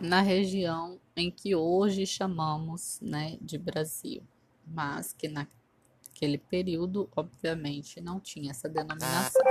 na 0.00 0.20
região 0.20 1.00
em 1.16 1.30
que 1.30 1.54
hoje 1.54 2.06
chamamos 2.06 2.98
né, 3.00 3.38
de 3.40 3.56
Brasil, 3.56 4.22
mas 4.66 5.12
que 5.12 5.28
naquele 5.28 6.38
período, 6.38 7.08
obviamente, 7.16 8.00
não 8.00 8.20
tinha 8.20 8.50
essa 8.50 8.68
denominação. 8.68 9.42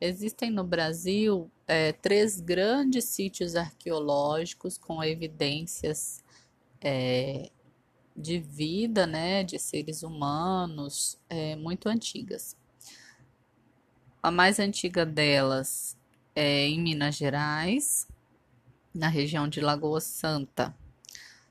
Existem 0.00 0.50
no 0.50 0.62
Brasil 0.62 1.50
é, 1.66 1.92
três 1.92 2.40
grandes 2.40 3.04
sítios 3.04 3.56
arqueológicos 3.56 4.76
com 4.76 5.02
evidências 5.02 6.22
é, 6.80 7.50
de 8.14 8.38
vida, 8.38 9.06
né, 9.06 9.42
de 9.42 9.58
seres 9.58 10.02
humanos 10.02 11.18
é, 11.28 11.56
muito 11.56 11.88
antigas. 11.88 12.56
A 14.22 14.30
mais 14.30 14.58
antiga 14.58 15.04
delas 15.04 15.96
é 16.34 16.66
em 16.66 16.80
Minas 16.80 17.16
Gerais, 17.16 18.06
na 18.96 19.08
região 19.08 19.46
de 19.46 19.60
Lagoa 19.60 20.00
Santa, 20.00 20.74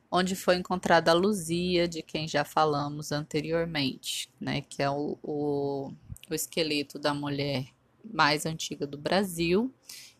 onde 0.09 0.35
foi 0.35 0.55
encontrada 0.55 1.11
a 1.11 1.13
Luzia, 1.13 1.87
de 1.87 2.01
quem 2.01 2.27
já 2.27 2.43
falamos 2.43 3.11
anteriormente, 3.11 4.29
né, 4.39 4.61
que 4.61 4.81
é 4.81 4.89
o, 4.89 5.17
o, 5.21 5.91
o 6.29 6.33
esqueleto 6.33 6.97
da 6.97 7.13
mulher 7.13 7.67
mais 8.03 8.45
antiga 8.45 8.87
do 8.87 8.97
Brasil, 8.97 9.73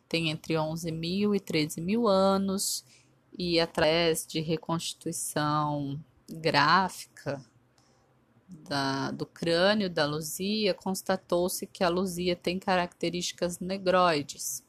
tem 0.08 0.30
entre 0.30 0.58
11 0.58 0.92
mil 0.92 1.34
e 1.34 1.40
13 1.40 1.82
mil 1.82 2.08
anos, 2.08 2.84
e 3.38 3.60
através 3.60 4.26
de 4.26 4.40
reconstituição 4.40 6.00
gráfica 6.30 7.44
da, 8.48 9.12
do 9.12 9.26
crânio 9.26 9.90
da 9.90 10.06
Luzia, 10.06 10.74
constatou-se 10.74 11.66
que 11.68 11.84
a 11.84 11.90
Luzia 11.90 12.36
tem 12.36 12.60
características 12.60 13.60
negroides, 13.60 14.65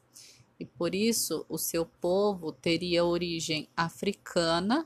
e 0.59 0.65
por 0.65 0.95
isso 0.95 1.45
o 1.47 1.57
seu 1.57 1.85
povo 1.85 2.51
teria 2.51 3.05
origem 3.05 3.69
africana 3.75 4.85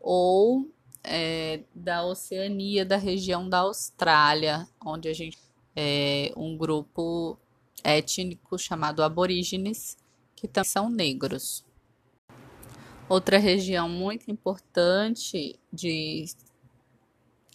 ou 0.00 0.70
é, 1.02 1.60
da 1.74 2.04
Oceania, 2.04 2.84
da 2.84 2.96
região 2.96 3.48
da 3.48 3.58
Austrália, 3.58 4.68
onde 4.84 5.08
a 5.08 5.12
gente 5.12 5.38
é 5.74 6.32
um 6.36 6.56
grupo 6.56 7.38
étnico 7.84 8.58
chamado 8.58 9.02
aborígenes, 9.02 9.96
que 10.34 10.48
também 10.48 10.70
são 10.70 10.90
negros. 10.90 11.64
Outra 13.08 13.38
região 13.38 13.88
muito 13.88 14.30
importante 14.30 15.58
de 15.72 16.24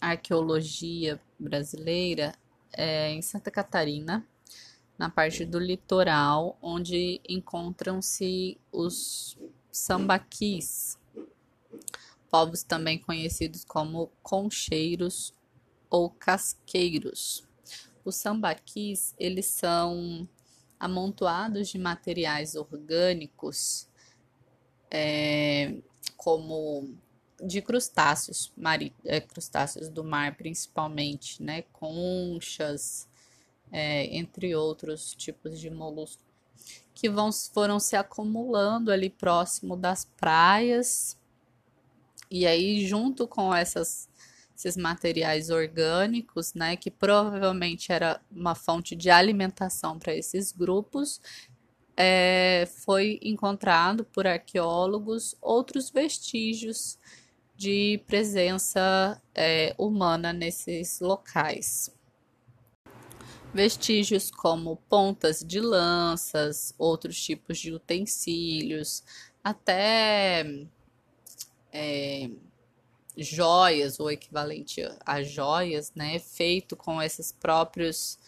arqueologia 0.00 1.20
brasileira 1.38 2.34
é 2.72 3.10
em 3.10 3.20
Santa 3.20 3.50
Catarina, 3.50 4.26
na 5.02 5.10
parte 5.10 5.44
do 5.44 5.58
litoral, 5.58 6.56
onde 6.62 7.20
encontram-se 7.28 8.56
os 8.70 9.36
sambaquis, 9.68 10.96
povos 12.30 12.62
também 12.62 13.00
conhecidos 13.00 13.64
como 13.64 14.12
concheiros 14.22 15.34
ou 15.90 16.08
casqueiros. 16.08 17.42
Os 18.04 18.14
sambaquis, 18.14 19.12
eles 19.18 19.46
são 19.46 20.28
amontoados 20.78 21.70
de 21.70 21.78
materiais 21.80 22.54
orgânicos, 22.54 23.88
é, 24.88 25.78
como 26.16 26.94
de 27.44 27.60
crustáceos, 27.60 28.52
mari, 28.56 28.94
é, 29.04 29.20
crustáceos 29.20 29.88
do 29.88 30.04
mar 30.04 30.36
principalmente, 30.36 31.42
né, 31.42 31.62
conchas, 31.72 33.08
é, 33.72 34.04
entre 34.16 34.54
outros 34.54 35.14
tipos 35.14 35.58
de 35.58 35.70
moluscos, 35.70 36.24
que 36.94 37.08
vão, 37.08 37.30
foram 37.32 37.80
se 37.80 37.96
acumulando 37.96 38.92
ali 38.92 39.10
próximo 39.10 39.76
das 39.76 40.04
praias, 40.04 41.18
e 42.30 42.46
aí 42.46 42.86
junto 42.86 43.26
com 43.26 43.54
essas 43.54 44.08
esses 44.54 44.76
materiais 44.76 45.50
orgânicos, 45.50 46.54
né, 46.54 46.76
que 46.76 46.90
provavelmente 46.90 47.90
era 47.90 48.20
uma 48.30 48.54
fonte 48.54 48.94
de 48.94 49.10
alimentação 49.10 49.98
para 49.98 50.14
esses 50.14 50.52
grupos, 50.52 51.20
é, 51.96 52.68
foi 52.84 53.18
encontrado 53.22 54.04
por 54.04 54.26
arqueólogos 54.26 55.34
outros 55.40 55.90
vestígios 55.90 56.98
de 57.56 58.00
presença 58.06 59.20
é, 59.34 59.74
humana 59.76 60.32
nesses 60.32 61.00
locais. 61.00 61.90
Vestígios 63.54 64.30
como 64.30 64.76
pontas 64.88 65.40
de 65.40 65.60
lanças, 65.60 66.74
outros 66.78 67.20
tipos 67.22 67.58
de 67.58 67.70
utensílios, 67.72 69.04
até 69.44 70.66
é, 71.70 72.30
joias, 73.16 74.00
ou 74.00 74.10
equivalente 74.10 74.80
a 75.04 75.22
joias, 75.22 75.92
né, 75.94 76.18
feito 76.18 76.74
com 76.74 77.02
esses 77.02 77.30
próprios 77.30 78.18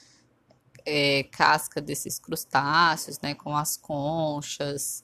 é, 0.84 1.22
casca 1.24 1.80
desses 1.80 2.18
crustáceos, 2.18 3.18
né, 3.20 3.34
com 3.34 3.56
as 3.56 3.78
conchas, 3.78 5.02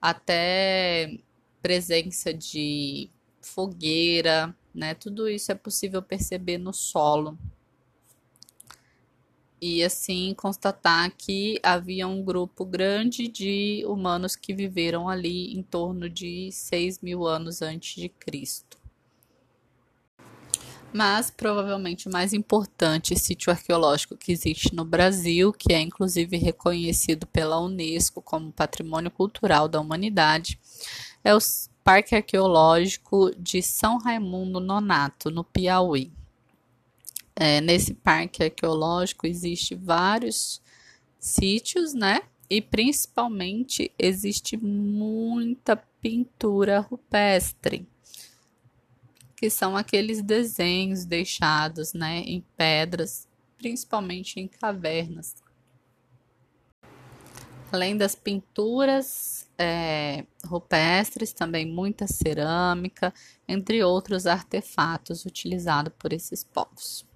até 0.00 1.18
presença 1.60 2.32
de 2.32 3.10
fogueira, 3.42 4.56
né, 4.74 4.94
tudo 4.94 5.28
isso 5.28 5.52
é 5.52 5.54
possível 5.54 6.02
perceber 6.02 6.56
no 6.56 6.72
solo. 6.72 7.38
E 9.60 9.82
assim 9.82 10.34
constatar 10.34 11.10
que 11.16 11.58
havia 11.62 12.06
um 12.06 12.22
grupo 12.22 12.64
grande 12.64 13.26
de 13.28 13.84
humanos 13.86 14.36
que 14.36 14.54
viveram 14.54 15.08
ali 15.08 15.52
em 15.52 15.62
torno 15.62 16.08
de 16.08 16.50
6 16.52 17.00
mil 17.00 17.26
anos 17.26 17.60
antes 17.60 18.00
de 18.00 18.08
Cristo 18.08 18.78
mas 20.92 21.30
provavelmente 21.30 22.08
o 22.08 22.12
mais 22.12 22.32
importante 22.32 23.18
sítio 23.18 23.52
arqueológico 23.52 24.16
que 24.16 24.32
existe 24.32 24.74
no 24.74 24.84
Brasil, 24.84 25.52
que 25.52 25.72
é 25.72 25.80
inclusive 25.80 26.36
reconhecido 26.36 27.26
pela 27.26 27.60
Unesco 27.60 28.22
como 28.22 28.52
Patrimônio 28.52 29.10
Cultural 29.10 29.68
da 29.68 29.80
Humanidade, 29.80 30.58
é 31.22 31.34
o 31.34 31.38
Parque 31.84 32.14
Arqueológico 32.14 33.30
de 33.38 33.62
São 33.62 33.98
Raimundo 33.98 34.60
Nonato, 34.60 35.30
no 35.30 35.44
Piauí. 35.44 36.12
É, 37.40 37.60
nesse 37.60 37.94
parque 37.94 38.42
arqueológico 38.42 39.24
existe 39.24 39.76
vários 39.76 40.60
sítios, 41.20 41.94
né? 41.94 42.22
E 42.50 42.60
principalmente 42.60 43.92
existe 43.96 44.56
muita 44.56 45.76
pintura 46.00 46.80
rupestre 46.80 47.86
que 49.36 49.48
são 49.48 49.76
aqueles 49.76 50.20
desenhos 50.20 51.04
deixados 51.04 51.92
né, 51.92 52.24
em 52.26 52.44
pedras, 52.56 53.28
principalmente 53.56 54.40
em 54.40 54.48
cavernas. 54.48 55.36
Além 57.70 57.96
das 57.96 58.16
pinturas 58.16 59.48
é, 59.56 60.24
rupestres, 60.44 61.32
também 61.32 61.66
muita 61.66 62.08
cerâmica, 62.08 63.14
entre 63.46 63.84
outros 63.84 64.26
artefatos 64.26 65.24
utilizados 65.24 65.92
por 65.96 66.12
esses 66.12 66.42
povos. 66.42 67.07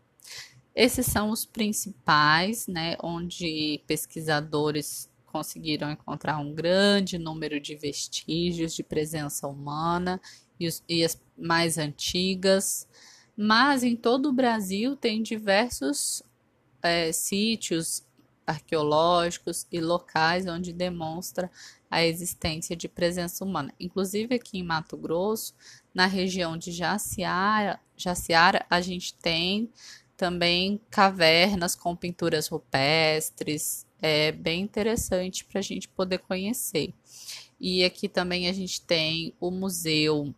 Esses 0.74 1.06
são 1.06 1.30
os 1.30 1.44
principais, 1.44 2.66
né, 2.66 2.96
onde 3.02 3.82
pesquisadores 3.86 5.10
conseguiram 5.26 5.90
encontrar 5.90 6.38
um 6.38 6.54
grande 6.54 7.18
número 7.18 7.58
de 7.58 7.74
vestígios 7.74 8.74
de 8.74 8.82
presença 8.82 9.48
humana 9.48 10.20
e, 10.60 10.66
os, 10.66 10.82
e 10.88 11.04
as 11.04 11.20
mais 11.36 11.78
antigas, 11.78 12.86
mas 13.36 13.82
em 13.82 13.96
todo 13.96 14.28
o 14.28 14.32
Brasil 14.32 14.94
tem 14.94 15.22
diversos 15.22 16.22
é, 16.82 17.10
sítios 17.12 18.04
arqueológicos 18.46 19.66
e 19.70 19.80
locais 19.80 20.46
onde 20.46 20.72
demonstra 20.72 21.50
a 21.90 22.04
existência 22.04 22.76
de 22.76 22.88
presença 22.88 23.44
humana. 23.44 23.72
Inclusive 23.78 24.34
aqui 24.34 24.58
em 24.58 24.62
Mato 24.62 24.96
Grosso, 24.96 25.54
na 25.94 26.06
região 26.06 26.56
de 26.56 26.72
Jaciara, 26.72 27.80
Jaciara 27.96 28.66
a 28.68 28.80
gente 28.80 29.14
tem 29.14 29.70
também 30.22 30.80
cavernas 30.88 31.74
com 31.74 31.96
pinturas 31.96 32.46
rupestres, 32.46 33.84
é 34.00 34.30
bem 34.30 34.62
interessante 34.62 35.44
para 35.44 35.58
a 35.58 35.62
gente 35.62 35.88
poder 35.88 36.18
conhecer. 36.18 36.94
E 37.58 37.82
aqui 37.84 38.08
também 38.08 38.46
a 38.48 38.52
gente 38.52 38.80
tem 38.82 39.34
o 39.40 39.50
Museu 39.50 40.32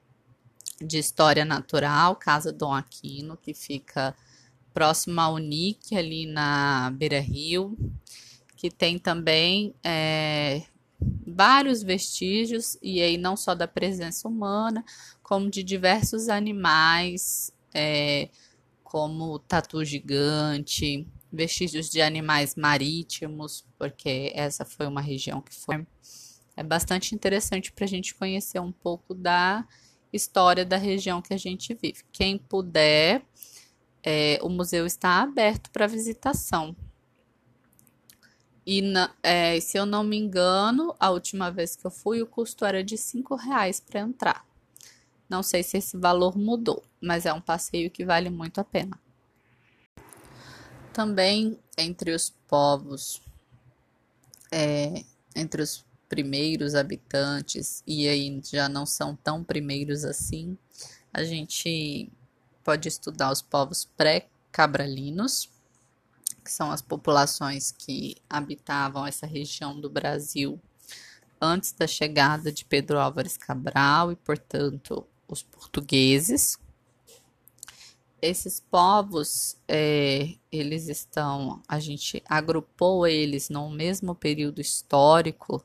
de 0.80 0.96
História 0.96 1.44
Natural, 1.44 2.16
Casa 2.16 2.50
Dom 2.50 2.72
Aquino, 2.72 3.36
que 3.36 3.52
fica 3.52 4.16
próximo 4.72 5.20
à 5.20 5.28
Unic, 5.28 5.94
ali 5.94 6.24
na 6.24 6.90
Beira 6.96 7.20
Rio, 7.20 7.76
que 8.56 8.70
tem 8.70 8.98
também 8.98 9.74
é, 9.84 10.62
vários 11.26 11.82
vestígios, 11.82 12.78
e 12.80 13.02
aí 13.02 13.18
não 13.18 13.36
só 13.36 13.54
da 13.54 13.68
presença 13.68 14.26
humana, 14.26 14.82
como 15.22 15.50
de 15.50 15.62
diversos 15.62 16.30
animais, 16.30 17.52
é, 17.74 18.30
como 18.94 19.40
tatu 19.40 19.84
gigante, 19.84 21.04
vestígios 21.32 21.90
de 21.90 22.00
animais 22.00 22.54
marítimos, 22.54 23.66
porque 23.76 24.30
essa 24.36 24.64
foi 24.64 24.86
uma 24.86 25.00
região 25.00 25.40
que 25.40 25.52
foi 25.52 25.84
É 26.56 26.62
bastante 26.62 27.12
interessante 27.12 27.72
para 27.72 27.86
a 27.86 27.88
gente 27.88 28.14
conhecer 28.14 28.60
um 28.60 28.70
pouco 28.70 29.12
da 29.12 29.66
história 30.12 30.64
da 30.64 30.76
região 30.76 31.20
que 31.20 31.34
a 31.34 31.36
gente 31.36 31.74
vive. 31.74 32.04
Quem 32.12 32.38
puder, 32.38 33.26
é, 34.00 34.38
o 34.40 34.48
museu 34.48 34.86
está 34.86 35.22
aberto 35.22 35.72
para 35.72 35.88
visitação. 35.88 36.76
E 38.64 38.80
na, 38.80 39.12
é, 39.24 39.58
se 39.58 39.76
eu 39.76 39.84
não 39.84 40.04
me 40.04 40.16
engano, 40.16 40.94
a 41.00 41.10
última 41.10 41.50
vez 41.50 41.74
que 41.74 41.84
eu 41.84 41.90
fui, 41.90 42.22
o 42.22 42.28
custo 42.28 42.64
era 42.64 42.84
de 42.84 42.96
cinco 42.96 43.34
reais 43.34 43.80
para 43.80 43.98
entrar. 43.98 44.46
Não 45.28 45.42
sei 45.42 45.62
se 45.62 45.78
esse 45.78 45.96
valor 45.96 46.36
mudou, 46.36 46.82
mas 47.00 47.26
é 47.26 47.32
um 47.32 47.40
passeio 47.40 47.90
que 47.90 48.04
vale 48.04 48.30
muito 48.30 48.60
a 48.60 48.64
pena. 48.64 48.98
Também 50.92 51.58
entre 51.76 52.12
os 52.12 52.30
povos, 52.46 53.20
é, 54.52 55.04
entre 55.34 55.62
os 55.62 55.84
primeiros 56.08 56.74
habitantes, 56.74 57.82
e 57.86 58.06
aí 58.06 58.40
já 58.44 58.68
não 58.68 58.86
são 58.86 59.16
tão 59.16 59.42
primeiros 59.42 60.04
assim, 60.04 60.56
a 61.12 61.24
gente 61.24 62.12
pode 62.62 62.88
estudar 62.88 63.32
os 63.32 63.42
povos 63.42 63.84
pré-cabralinos, 63.96 65.50
que 66.44 66.52
são 66.52 66.70
as 66.70 66.82
populações 66.82 67.72
que 67.72 68.16
habitavam 68.28 69.06
essa 69.06 69.26
região 69.26 69.80
do 69.80 69.88
Brasil 69.88 70.60
antes 71.40 71.72
da 71.72 71.86
chegada 71.86 72.52
de 72.52 72.64
Pedro 72.64 72.98
Álvares 72.98 73.36
Cabral 73.36 74.12
e, 74.12 74.16
portanto, 74.16 75.06
os 75.34 75.42
portugueses. 75.42 76.58
Esses 78.22 78.58
povos, 78.58 79.56
é, 79.68 80.34
eles 80.50 80.88
estão, 80.88 81.62
a 81.68 81.78
gente 81.78 82.22
agrupou 82.26 83.06
eles 83.06 83.50
no 83.50 83.68
mesmo 83.68 84.14
período 84.14 84.62
histórico, 84.62 85.62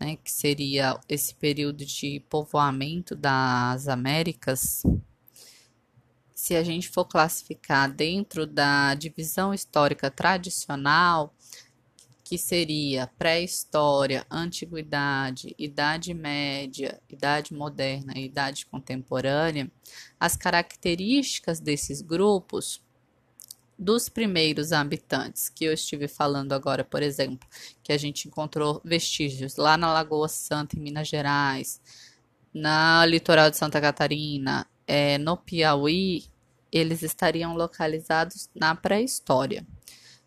né, 0.00 0.16
que 0.16 0.32
seria 0.32 0.98
esse 1.08 1.34
período 1.34 1.84
de 1.84 2.20
povoamento 2.30 3.14
das 3.14 3.86
Américas, 3.86 4.82
se 6.34 6.54
a 6.56 6.62
gente 6.62 6.90
for 6.90 7.06
classificar 7.06 7.90
dentro 7.90 8.46
da 8.46 8.94
divisão 8.94 9.54
histórica 9.54 10.10
tradicional, 10.10 11.34
que 12.24 12.38
seria 12.38 13.06
pré-história, 13.18 14.26
antiguidade, 14.30 15.54
idade 15.58 16.14
média, 16.14 16.98
idade 17.08 17.52
moderna 17.52 18.14
e 18.16 18.24
idade 18.24 18.64
contemporânea, 18.64 19.70
as 20.18 20.34
características 20.34 21.60
desses 21.60 22.00
grupos 22.00 22.82
dos 23.78 24.08
primeiros 24.08 24.72
habitantes 24.72 25.50
que 25.50 25.66
eu 25.66 25.72
estive 25.72 26.08
falando 26.08 26.52
agora, 26.52 26.82
por 26.82 27.02
exemplo, 27.02 27.46
que 27.82 27.92
a 27.92 27.98
gente 27.98 28.26
encontrou 28.26 28.80
vestígios 28.82 29.56
lá 29.56 29.76
na 29.76 29.92
Lagoa 29.92 30.28
Santa, 30.28 30.78
em 30.78 30.80
Minas 30.80 31.08
Gerais, 31.08 31.80
na 32.52 33.04
litoral 33.04 33.50
de 33.50 33.58
Santa 33.58 33.80
Catarina, 33.80 34.66
é, 34.86 35.18
no 35.18 35.36
Piauí, 35.36 36.24
eles 36.72 37.02
estariam 37.02 37.54
localizados 37.54 38.48
na 38.54 38.74
pré-história, 38.74 39.66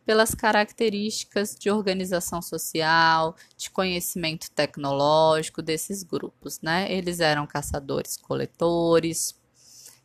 pelas 0.07 0.33
características 0.33 1.53
de 1.53 1.69
organização 1.69 2.41
social, 2.41 3.35
de 3.57 3.69
conhecimento 3.69 4.49
tecnológico 4.51 5.61
desses 5.61 6.01
grupos, 6.01 6.61
né? 6.61 6.89
Eles 6.89 7.19
eram 7.19 7.45
caçadores-coletores, 7.45 9.35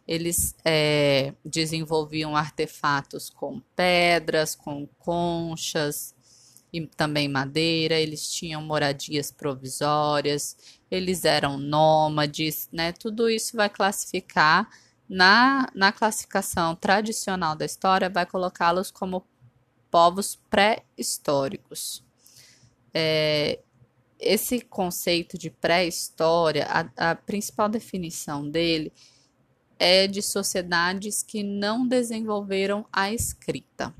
eles 0.04 0.56
é, 0.64 1.32
desenvolviam 1.44 2.34
artefatos 2.34 3.30
com 3.30 3.60
pedras, 3.76 4.56
com 4.56 4.88
conchas 4.98 6.12
e 6.72 6.84
também 6.84 7.28
madeira. 7.28 7.94
Eles 7.94 8.28
tinham 8.28 8.60
moradias 8.60 9.30
provisórias, 9.30 10.56
eles 10.90 11.24
eram 11.24 11.56
nômades, 11.56 12.68
né? 12.72 12.90
Tudo 12.90 13.30
isso 13.30 13.56
vai 13.56 13.70
classificar 13.70 14.68
na, 15.08 15.70
na 15.76 15.92
classificação 15.92 16.74
tradicional 16.74 17.54
da 17.54 17.64
história, 17.64 18.10
vai 18.10 18.26
colocá-los 18.26 18.90
como 18.90 19.24
povos 19.92 20.40
pré-históricos. 20.48 22.02
É, 22.94 23.60
esse 24.18 24.62
conceito 24.62 25.36
de 25.36 25.50
pré-história, 25.50 26.66
a, 26.66 27.10
a 27.10 27.14
principal 27.14 27.68
definição 27.68 28.48
dele 28.48 28.90
é 29.78 30.06
de 30.06 30.22
sociedades 30.22 31.22
que 31.22 31.42
não 31.42 31.86
desenvolveram 31.86 32.86
a 32.90 33.12
escrita. 33.12 33.94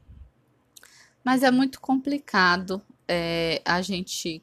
Mas 1.23 1.43
é 1.43 1.51
muito 1.51 1.79
complicado 1.79 2.81
é, 3.07 3.61
a 3.63 3.83
gente 3.83 4.43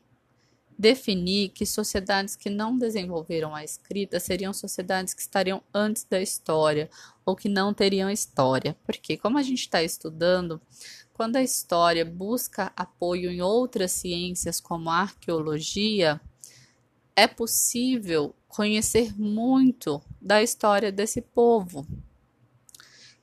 definir 0.79 1.49
que 1.49 1.65
sociedades 1.65 2.37
que 2.37 2.49
não 2.49 2.77
desenvolveram 2.77 3.53
a 3.53 3.65
escrita 3.65 4.17
seriam 4.17 4.53
sociedades 4.53 5.13
que 5.13 5.19
estariam 5.19 5.61
antes 5.73 6.05
da 6.05 6.21
história 6.21 6.89
ou 7.25 7.35
que 7.35 7.49
não 7.49 7.73
teriam 7.73 8.09
história. 8.09 8.77
Porque, 8.85 9.17
como 9.17 9.37
a 9.37 9.41
gente 9.41 9.59
está 9.59 9.83
estudando, 9.83 10.61
quando 11.13 11.35
a 11.35 11.43
história 11.43 12.05
busca 12.05 12.71
apoio 12.77 13.29
em 13.29 13.41
outras 13.41 13.91
ciências, 13.91 14.61
como 14.61 14.89
a 14.89 15.01
arqueologia, 15.01 16.21
é 17.13 17.27
possível 17.27 18.33
conhecer 18.47 19.13
muito 19.19 20.01
da 20.21 20.41
história 20.41 20.93
desse 20.93 21.21
povo. 21.21 21.85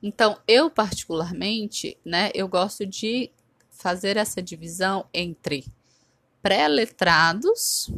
Então, 0.02 0.38
eu 0.46 0.70
particularmente, 0.70 1.96
né, 2.04 2.30
eu 2.34 2.46
gosto 2.48 2.84
de 2.84 3.30
fazer 3.70 4.18
essa 4.18 4.42
divisão 4.42 5.06
entre 5.14 5.64
pré-letrados 6.46 7.90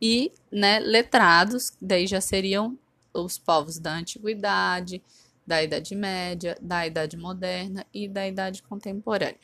e 0.00 0.30
né, 0.52 0.78
letrados, 0.78 1.76
daí 1.82 2.06
já 2.06 2.20
seriam 2.20 2.78
os 3.12 3.38
povos 3.38 3.80
da 3.80 3.92
antiguidade, 3.92 5.02
da 5.44 5.60
Idade 5.64 5.96
Média, 5.96 6.56
da 6.62 6.86
Idade 6.86 7.16
Moderna 7.16 7.84
e 7.92 8.06
da 8.06 8.28
Idade 8.28 8.62
Contemporânea. 8.62 9.36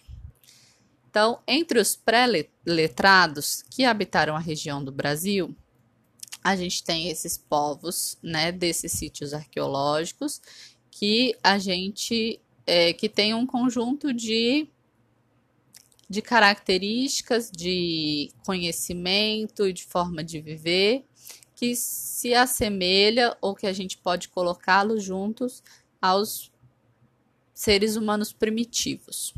Então, 1.11 1.41
entre 1.45 1.81
os 1.81 1.97
pré-letrados 1.97 3.65
que 3.69 3.85
habitaram 3.85 4.37
a 4.37 4.41
região 4.41 4.83
do 4.85 4.93
Brasil, 4.93 5.53
a 6.45 6.55
gente 6.55 6.85
tem 6.85 7.09
esses 7.09 7.37
povos, 7.37 8.17
né, 8.23 8.53
desses 8.53 8.93
sítios 8.93 9.35
arqueológicos, 9.35 10.41
que 10.93 11.37
a 11.43 11.59
gente 11.59 12.41
é, 12.65 12.93
que 12.93 13.09
tem 13.09 13.35
um 13.35 13.45
conjunto 13.45 14.13
de 14.13 14.69
de 16.13 16.21
características, 16.21 17.51
de 17.51 18.31
conhecimento 18.45 19.67
e 19.67 19.73
de 19.73 19.83
forma 19.83 20.23
de 20.23 20.43
viver 20.43 21.07
que 21.57 21.75
se 21.75 22.35
assemelha 22.35 23.35
ou 23.41 23.55
que 23.55 23.67
a 23.67 23.73
gente 23.73 23.97
pode 23.97 24.29
colocá-los 24.29 25.03
juntos 25.03 25.63
aos 26.03 26.53
seres 27.55 27.97
humanos 27.97 28.31
primitivos. 28.31 29.33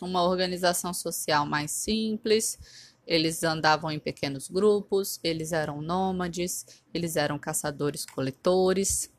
Uma 0.00 0.22
organização 0.22 0.94
social 0.94 1.44
mais 1.44 1.72
simples, 1.72 2.60
eles 3.04 3.42
andavam 3.42 3.90
em 3.90 3.98
pequenos 3.98 4.48
grupos, 4.48 5.18
eles 5.20 5.50
eram 5.50 5.82
nômades, 5.82 6.64
eles 6.94 7.16
eram 7.16 7.40
caçadores-coletores, 7.40 9.10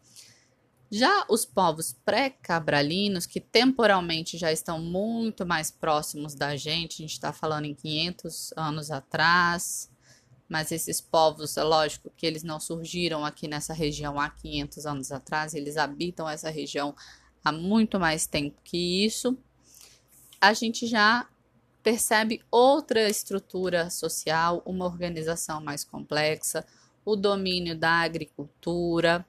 já 0.95 1.25
os 1.29 1.45
povos 1.45 1.93
pré-cabralinos, 2.05 3.25
que 3.25 3.41
temporalmente 3.41 4.37
já 4.37 4.51
estão 4.51 4.79
muito 4.79 5.45
mais 5.45 5.69
próximos 5.69 6.35
da 6.35 6.55
gente, 6.55 6.93
a 6.93 7.01
gente 7.01 7.11
está 7.11 7.33
falando 7.33 7.65
em 7.65 7.73
500 7.73 8.53
anos 8.55 8.91
atrás, 8.91 9.91
mas 10.47 10.71
esses 10.71 11.01
povos, 11.01 11.57
é 11.57 11.63
lógico 11.63 12.09
que 12.15 12.25
eles 12.25 12.43
não 12.43 12.59
surgiram 12.59 13.25
aqui 13.25 13.47
nessa 13.47 13.73
região 13.73 14.19
há 14.19 14.29
500 14.29 14.85
anos 14.85 15.11
atrás, 15.11 15.53
eles 15.53 15.75
habitam 15.75 16.29
essa 16.29 16.49
região 16.49 16.95
há 17.43 17.51
muito 17.51 17.99
mais 17.99 18.25
tempo 18.25 18.61
que 18.63 19.05
isso. 19.05 19.37
A 20.39 20.53
gente 20.53 20.87
já 20.87 21.27
percebe 21.83 22.41
outra 22.49 23.09
estrutura 23.09 23.89
social, 23.89 24.61
uma 24.65 24.85
organização 24.85 25.61
mais 25.61 25.83
complexa, 25.83 26.65
o 27.03 27.15
domínio 27.15 27.77
da 27.77 27.91
agricultura, 27.91 29.25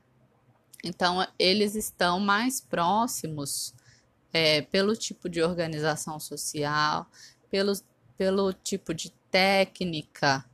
então, 0.85 1.26
eles 1.38 1.75
estão 1.75 2.21
mais 2.21 2.61
próximos 2.61 3.75
é, 4.33 4.62
pelo 4.62 4.95
tipo 4.95 5.28
de 5.28 5.42
organização 5.42 6.21
social, 6.21 7.06
pelo, 7.50 7.73
pelo 8.16 8.52
tipo 8.52 8.92
de 8.92 9.11
técnica 9.30 10.45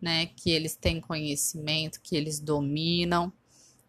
né, 0.00 0.26
que 0.26 0.50
eles 0.50 0.76
têm 0.76 1.00
conhecimento, 1.00 2.00
que 2.00 2.16
eles 2.16 2.38
dominam. 2.38 3.32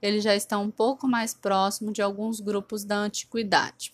Eles 0.01 0.23
já 0.23 0.35
estão 0.35 0.63
um 0.63 0.71
pouco 0.71 1.07
mais 1.07 1.33
próximos 1.33 1.93
de 1.93 2.01
alguns 2.01 2.39
grupos 2.39 2.83
da 2.83 2.97
antiguidade. 2.97 3.93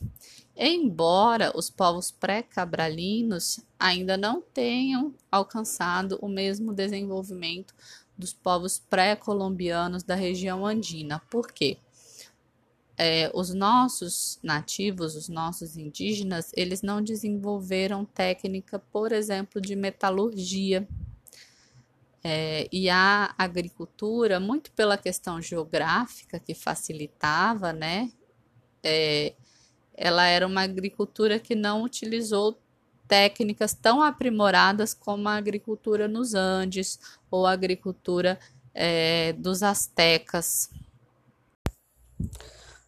Embora 0.56 1.52
os 1.58 1.70
povos 1.70 2.12
pré-cabralinos 2.12 3.60
ainda 3.80 4.16
não 4.16 4.42
tenham 4.42 5.14
alcançado 5.32 6.18
o 6.22 6.28
mesmo 6.28 6.74
desenvolvimento 6.74 7.74
dos 8.18 8.32
povos 8.32 8.80
pré-colombianos 8.80 10.04
da 10.04 10.16
região 10.16 10.66
andina. 10.66 11.20
Por 11.30 11.52
quê? 11.52 11.78
É, 12.98 13.30
os 13.34 13.54
nossos 13.54 14.40
nativos, 14.42 15.16
os 15.16 15.28
nossos 15.28 15.76
indígenas, 15.76 16.52
eles 16.56 16.82
não 16.82 17.02
desenvolveram 17.02 18.06
técnica, 18.06 18.80
por 18.80 19.12
exemplo, 19.12 19.60
de 19.60 19.76
metalurgia. 19.76 20.88
É, 22.24 22.68
e 22.72 22.90
a 22.90 23.36
agricultura, 23.38 24.40
muito 24.40 24.72
pela 24.72 24.98
questão 24.98 25.42
geográfica 25.42 26.40
que 26.40 26.56
facilitava, 26.56 27.72
né? 27.72 28.12
É, 28.84 29.34
ela 29.94 30.26
era 30.26 30.48
uma 30.48 30.62
agricultura 30.62 31.40
que 31.40 31.54
não 31.54 31.84
utilizou 31.84 32.60
técnicas 33.08 33.74
tão 33.74 34.02
aprimoradas 34.02 34.94
como 34.94 35.30
a 35.30 35.36
agricultura 35.36 36.08
nos 36.08 36.34
Andes 36.34 37.00
ou 37.30 37.46
a 37.46 37.52
agricultura 37.52 38.40
é, 38.74 39.34
dos 39.34 39.62
astecas. 39.62 40.70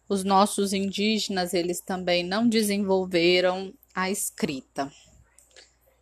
Os 0.08 0.24
nossos 0.24 0.72
indígenas, 0.72 1.52
eles 1.52 1.80
também 1.80 2.24
não 2.24 2.48
desenvolveram 2.48 3.74
a 3.94 4.10
escrita, 4.10 4.90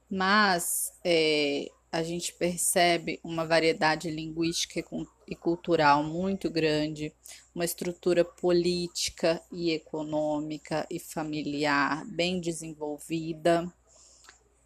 mas 0.08 0.92
é, 1.04 1.68
a 1.90 2.02
gente 2.02 2.32
percebe 2.34 3.18
uma 3.24 3.44
variedade 3.44 4.08
linguística 4.10 4.84
e 5.26 5.34
cultural 5.34 6.04
muito 6.04 6.48
grande, 6.48 7.12
uma 7.54 7.64
estrutura 7.64 8.24
política 8.24 9.42
e 9.50 9.72
econômica 9.72 10.86
e 10.90 11.00
familiar 11.00 12.04
bem 12.06 12.40
desenvolvida 12.40 13.72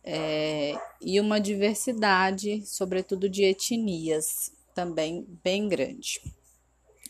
é, 0.02 0.74
e 1.00 1.20
uma 1.20 1.40
diversidade, 1.40 2.66
sobretudo 2.66 3.28
de 3.28 3.44
etnias, 3.44 4.52
também 4.74 5.24
bem 5.42 5.68
grande. 5.68 6.20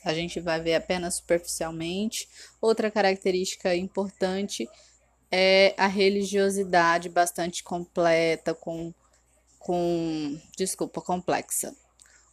A 0.05 0.15
gente 0.15 0.41
vai 0.41 0.61
ver 0.61 0.75
apenas 0.75 1.17
superficialmente. 1.17 2.29
Outra 2.61 2.91
característica 2.91 3.75
importante 3.75 4.69
é 5.31 5.75
a 5.77 5.87
religiosidade 5.87 7.09
bastante 7.09 7.63
completa, 7.63 8.55
com, 8.55 8.93
com 9.59 10.39
desculpa, 10.57 11.01
complexa, 11.01 11.75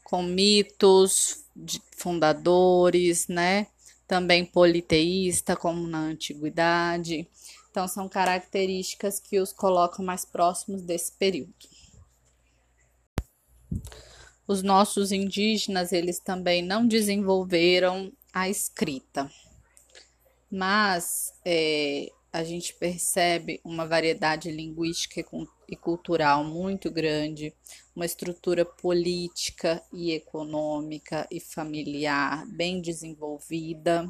com 0.04 0.24
mitos 0.24 1.44
fundadores, 1.96 3.28
né? 3.28 3.68
Também 4.08 4.46
politeísta, 4.46 5.56
como 5.56 5.86
na 5.88 6.00
antiguidade. 6.00 7.28
Então, 7.70 7.88
são 7.88 8.10
características 8.10 9.20
que 9.20 9.40
os 9.40 9.54
colocam 9.54 10.04
mais 10.04 10.26
próximos 10.26 10.82
desse 10.82 11.12
período. 11.12 11.54
Os 14.48 14.64
nossos 14.64 15.12
indígenas, 15.12 15.92
eles 15.92 16.20
também 16.20 16.62
não 16.62 16.88
desenvolveram 16.88 18.12
a 18.32 18.48
escrita, 18.48 19.30
mas 20.50 21.34
é, 21.44 22.10
a 22.32 22.44
gente 22.44 22.74
percebe 22.76 23.60
uma 23.64 23.86
variedade 23.86 24.50
linguística 24.50 25.26
e 25.68 25.76
cultural 25.76 26.46
muito 26.46 26.90
grande, 26.90 27.54
uma 27.96 28.06
estrutura 28.06 28.64
política 28.64 29.84
e 29.92 30.12
econômica 30.14 31.28
e 31.30 31.40
familiar 31.42 32.46
bem 32.48 32.80
desenvolvida 32.80 34.10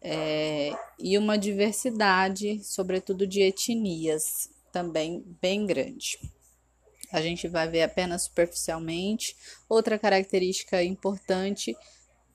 é, 0.00 0.72
e 0.98 1.18
uma 1.18 1.36
diversidade, 1.36 2.60
sobretudo 2.64 3.26
de 3.26 3.42
etnias, 3.42 4.50
também 4.72 5.22
bem 5.40 5.66
grande. 5.66 6.18
A 7.12 7.20
gente 7.20 7.48
vai 7.48 7.68
ver 7.68 7.82
apenas 7.82 8.24
superficialmente. 8.24 9.36
Outra 9.68 9.98
característica 9.98 10.82
importante 10.82 11.76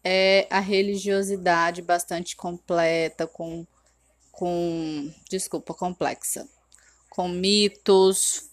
é 0.04 0.48
a 0.50 0.60
religiosidade 0.60 1.82
bastante 1.82 2.36
completa, 2.36 3.26
com, 3.26 3.66
com 4.32 5.12
desculpa, 5.30 5.74
complexa, 5.74 6.48
com 7.10 7.28
mitos 7.28 8.50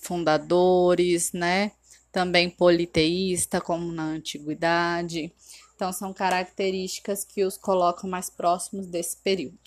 fundadores, 0.00 1.32
né? 1.32 1.72
Também 2.12 2.50
politeísta, 2.50 3.60
como 3.60 3.90
na 3.90 4.04
antiguidade. 4.04 5.32
Então, 5.74 5.92
são 5.92 6.12
características 6.12 7.24
que 7.24 7.44
os 7.44 7.56
colocam 7.56 8.08
mais 8.08 8.28
próximos 8.28 8.86
desse 8.86 9.16
período. 9.16 9.58